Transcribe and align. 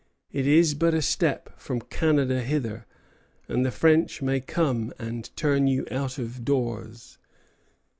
It 0.31 0.47
is 0.47 0.73
but 0.73 0.95
a 0.95 1.01
step 1.03 1.59
from 1.59 1.79
Canada 1.79 2.41
hither, 2.41 2.87
and 3.47 3.63
the 3.63 3.69
French 3.69 4.19
may 4.19 4.39
come 4.41 4.91
and 4.97 5.29
turn 5.35 5.67
you 5.67 5.85
out 5.91 6.17
of 6.17 6.43
doors. 6.43 7.19